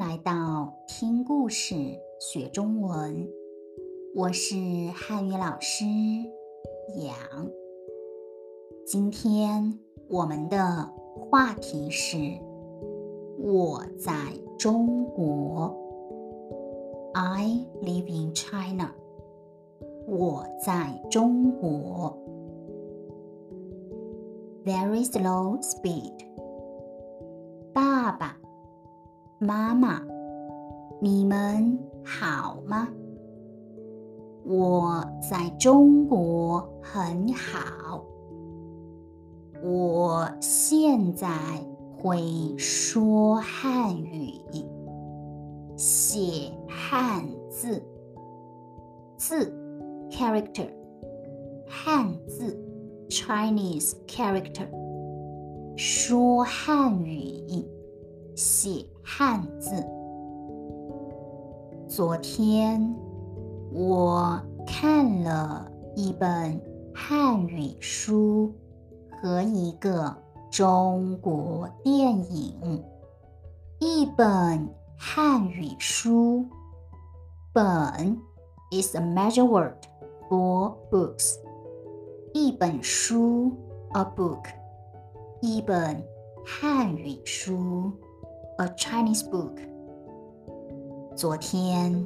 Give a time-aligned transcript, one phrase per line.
[0.00, 1.74] 来到听故事
[2.18, 3.28] 学中文，
[4.14, 4.56] 我是
[4.94, 5.84] 汉语老师
[6.96, 7.14] 杨。
[8.86, 9.78] 今天
[10.08, 10.90] 我们的
[11.28, 12.16] 话题是
[13.38, 14.14] 我在
[14.58, 15.76] 中国
[17.12, 18.94] ，I live in China。
[20.06, 22.16] 我在中国
[24.64, 26.14] ，Very slow speed。
[27.74, 28.39] 爸爸。
[29.42, 30.02] 妈妈，
[31.00, 32.86] 你们好吗？
[34.44, 38.04] 我在中国很好。
[39.62, 41.26] 我现在
[41.96, 44.34] 会说汉语，
[45.74, 47.82] 写汉字，
[49.16, 49.50] 字
[50.10, 50.68] character，
[51.66, 52.62] 汉字
[53.08, 54.68] Chinese character，
[55.78, 57.64] 说汉语。
[58.36, 59.84] 写汉字。
[61.88, 62.94] 昨天
[63.72, 66.62] 我看了一本
[66.94, 68.54] 汉语书
[69.20, 70.16] 和一个
[70.48, 72.84] 中国电影。
[73.80, 76.46] 一本汉语书，
[77.52, 78.16] 本
[78.70, 79.74] is a major word
[80.28, 81.34] for books。
[82.32, 83.50] 一本书
[83.92, 84.44] ，a book。
[85.40, 86.00] 一本
[86.46, 87.92] 汉语书。
[88.60, 89.56] A Chinese book。
[91.16, 92.04] 昨天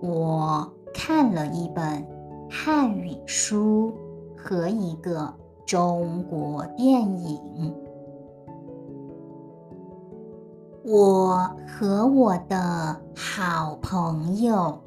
[0.00, 2.06] 我看了一本
[2.48, 3.92] 汉语书
[4.36, 5.34] 和一个
[5.66, 7.74] 中国电影。
[10.84, 14.80] 我和我的好朋友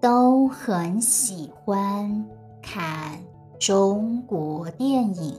[0.00, 2.26] 都很喜欢
[2.62, 3.18] 看
[3.58, 5.38] 中国电影。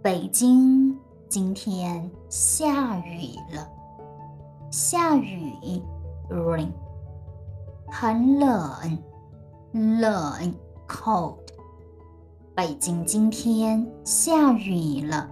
[0.00, 0.91] 北京。
[1.32, 3.66] 今天下雨了，
[4.70, 5.82] 下雨
[6.28, 6.68] ，rain，
[7.90, 8.98] 很冷，
[9.72, 10.54] 冷
[10.86, 11.38] ，cold。
[12.54, 15.26] 北京今天下雨了，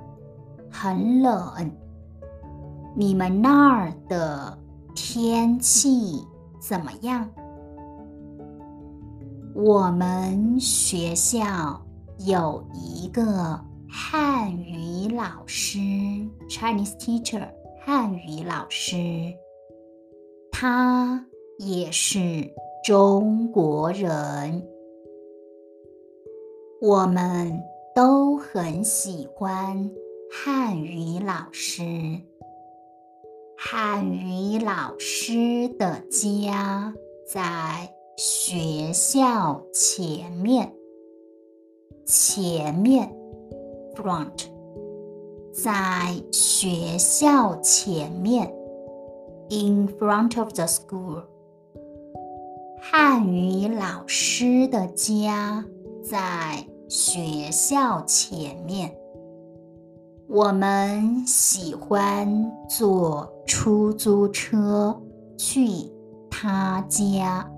[0.72, 1.70] 很冷。
[2.96, 4.58] 你们那儿的
[4.94, 6.26] 天气
[6.58, 7.28] 怎么样？
[9.54, 11.78] 我们学校
[12.20, 13.69] 有一个。
[13.92, 15.78] 汉语老师
[16.48, 17.48] ，Chinese teacher，
[17.84, 18.94] 汉语老师，
[20.52, 21.26] 他
[21.58, 24.64] 也是中国人。
[26.80, 27.60] 我们
[27.92, 29.90] 都很喜欢
[30.30, 31.82] 汉语老师。
[33.58, 36.94] 汉语老师的家
[37.26, 40.72] 在学校前面，
[42.06, 43.19] 前面。
[43.94, 44.46] Front，
[45.52, 48.52] 在学校前面
[49.50, 51.24] ，in front of the school。
[52.80, 55.64] 汉语老师的家
[56.02, 58.96] 在学校前面。
[60.28, 64.96] 我们喜欢坐出租车
[65.36, 65.90] 去
[66.30, 67.50] 他家。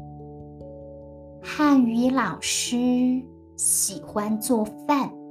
[1.43, 3.23] 汉语老师
[3.57, 5.22] 喜欢做饭。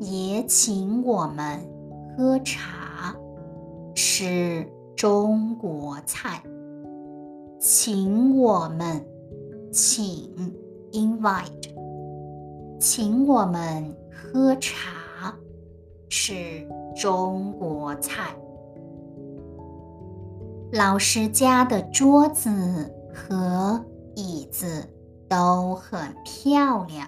[0.00, 1.60] 也请我们
[2.16, 3.14] 喝茶，
[3.94, 4.66] 吃
[4.96, 6.42] 中国菜。
[7.58, 9.04] 请我们，
[9.70, 10.32] 请
[10.92, 11.74] invite，
[12.80, 15.34] 请我们喝茶，
[16.08, 16.66] 吃
[16.96, 18.34] 中国菜。
[20.72, 22.50] 老师家的桌子
[23.12, 23.84] 和
[24.14, 24.88] 椅子
[25.28, 27.06] 都很漂亮。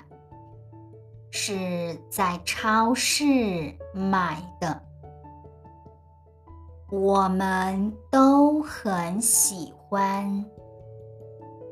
[1.34, 4.82] 是在超市买的。
[6.90, 10.44] 我们都很喜欢。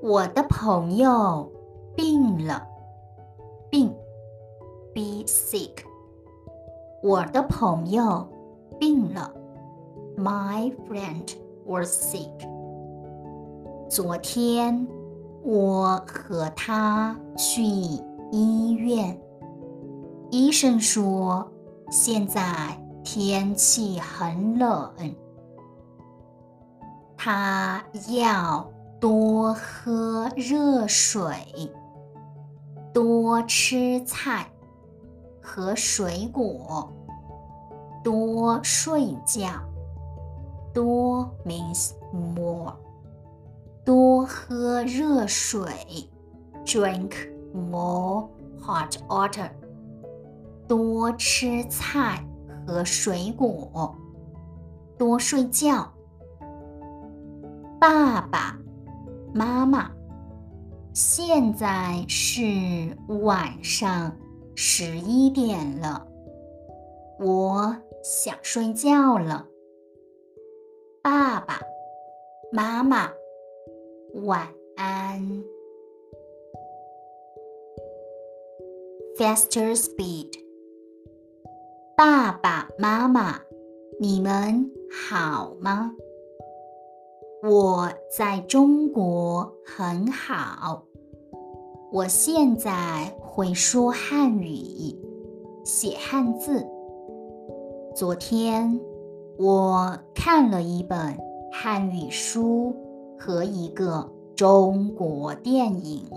[0.03, 1.53] 我的朋友
[1.95, 2.67] 病了，
[3.69, 3.95] 病
[4.95, 5.85] ，be sick。
[7.03, 8.27] 我的朋友
[8.79, 9.31] 病了
[10.17, 11.35] ，My friend
[11.67, 12.49] was sick。
[13.91, 14.89] 昨天
[15.43, 17.63] 我和他去
[18.33, 19.21] 医院。
[20.31, 21.51] 医生说，
[21.91, 22.43] 现在
[23.03, 24.93] 天气很冷，
[27.17, 31.35] 他要多喝热水，
[32.95, 34.49] 多吃菜
[35.43, 36.93] 和水果，
[38.05, 39.49] 多睡觉。
[40.73, 42.73] 多 means more，
[43.85, 45.69] 多喝热水
[46.65, 47.11] ，drink
[47.53, 48.29] more
[48.63, 49.51] hot water。
[50.71, 52.25] 多吃菜
[52.65, 53.93] 和水果，
[54.97, 55.93] 多睡觉。
[57.81, 58.57] 爸爸
[59.35, 59.91] 妈妈，
[60.95, 62.45] 现在是
[63.25, 64.17] 晚上
[64.55, 66.07] 十一点了，
[67.19, 69.49] 我想睡觉了。
[71.03, 71.61] 爸爸
[72.53, 73.11] 妈妈，
[74.23, 74.47] 晚
[74.77, 75.43] 安。
[79.19, 80.31] Faster speed，
[82.01, 83.35] 爸爸妈妈，
[84.01, 85.93] 你们好吗？
[87.43, 90.83] 我在中国很好，
[91.93, 94.99] 我现在会说汉语，
[95.63, 96.67] 写汉字。
[97.95, 98.81] 昨天
[99.39, 100.99] 我看了一本
[101.53, 102.75] 汉语书
[103.19, 106.09] 和一个中国电影。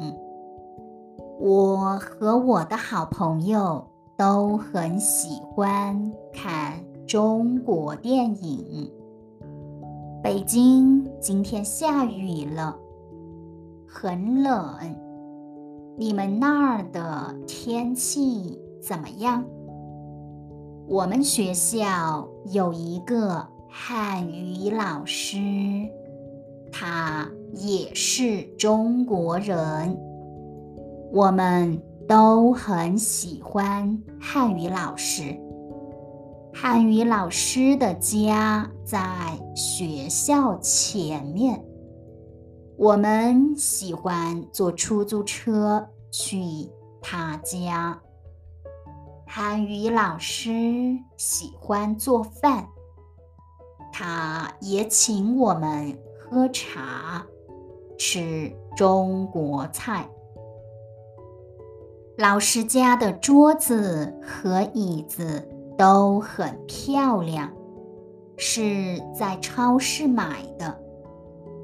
[1.42, 3.86] 我和我的好朋友
[4.18, 6.74] 都很喜欢看
[7.08, 8.92] 中国电影。
[10.22, 12.78] 北京今天下雨了，
[13.88, 14.78] 很冷。
[15.98, 19.44] 你们那儿的天气怎么样？
[20.88, 25.38] 我们学校有一个汉语老师，
[26.72, 29.98] 他也是中国人。
[31.12, 35.40] 我们都很喜欢汉语老师。
[36.54, 39.00] 汉语老师的家在
[39.56, 41.64] 学校前面，
[42.78, 46.70] 我们喜欢坐出租车去
[47.02, 48.00] 他家。
[49.26, 50.52] 汉语老师
[51.18, 52.68] 喜欢做饭，
[53.92, 57.26] 他也请我们喝茶、
[57.98, 60.08] 吃中国菜。
[62.18, 65.50] 老师家的桌子和椅子。
[65.76, 67.52] 都很漂亮，
[68.38, 70.80] 是在超市买的，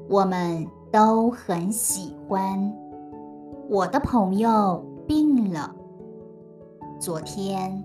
[0.08, 2.74] 我们都很喜欢。
[3.68, 5.72] 我的朋友病了，
[6.98, 7.84] 昨天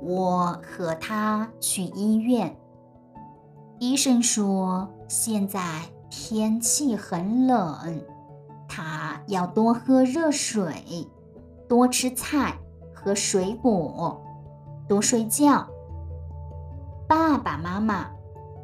[0.00, 2.56] 我和他去医院，
[3.80, 5.60] 医生说现在
[6.08, 7.76] 天气很冷，
[8.68, 10.72] 他要多喝热水，
[11.70, 12.58] 多吃菜
[12.92, 14.20] 和水果。
[14.88, 15.64] 多睡觉，
[17.06, 18.10] 爸爸妈妈。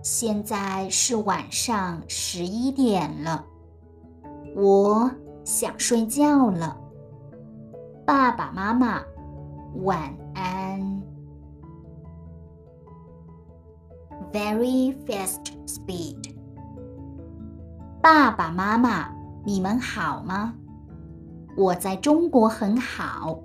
[0.03, 3.45] 现在是晚上十一点了，
[4.57, 5.09] 我
[5.45, 6.77] 想睡觉了。
[8.05, 9.01] 爸爸妈妈，
[9.85, 11.03] 晚安。
[14.33, 16.35] Very fast speed。
[18.03, 19.09] 爸爸妈妈，
[19.45, 20.55] 你们好吗？
[21.57, 23.43] 我在中国很好。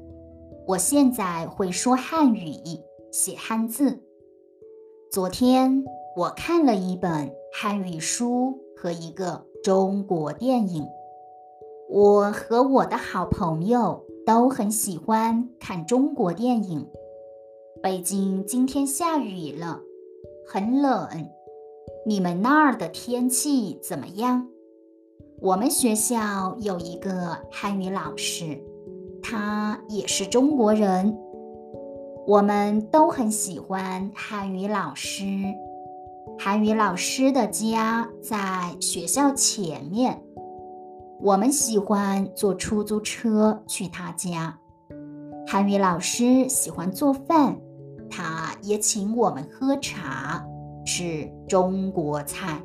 [0.68, 2.54] 我现在会说汉语，
[3.10, 4.02] 写汉字。
[5.10, 5.86] 昨天
[6.18, 10.86] 我看了一本汉语书和一个中国电影。
[11.90, 16.86] 我和我的好朋友都很喜欢看中国电影。
[17.82, 19.80] 北京今天下雨了，
[20.46, 21.08] 很冷。
[22.06, 24.50] 你们那儿的天气怎么样？
[25.42, 28.62] 我们学校有一个汉语老师。
[29.24, 31.18] 他也是中国人，
[32.28, 35.24] 我们都很喜欢汉语老师。
[36.38, 40.22] 汉语老师的家在学校前面，
[41.20, 44.56] 我们喜欢坐出租车去他家。
[45.48, 47.58] 汉语老师喜欢做饭，
[48.12, 50.46] 他也请我们喝茶、
[50.86, 52.62] 吃中国菜。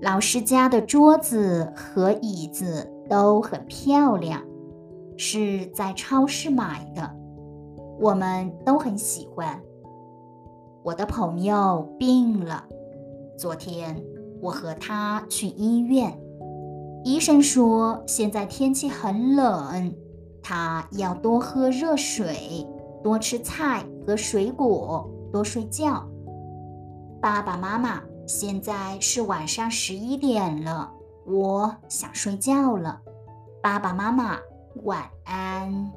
[0.00, 4.42] 老师家的桌子和椅子都很漂亮。
[5.18, 7.10] 是在超市买的，
[7.98, 9.58] 我们都很喜欢。
[10.82, 12.64] 我的朋友病了，
[13.38, 13.98] 昨天
[14.42, 16.20] 我和他去医院，
[17.02, 19.94] 医生说现在天气很冷，
[20.42, 22.68] 他要多喝热水，
[23.02, 26.06] 多吃菜和水果，多睡觉。
[27.22, 30.92] 爸爸妈妈，现在是晚上十一点了，
[31.24, 33.00] 我想睡觉了。
[33.62, 34.38] 爸爸妈妈。
[34.82, 35.90] 晚安。